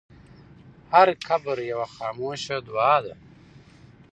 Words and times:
هر 0.91 1.09
قبر 1.27 1.57
یوه 1.71 1.87
خاموشه 1.95 2.57
دعا 2.67 2.97
ده. 3.05 3.15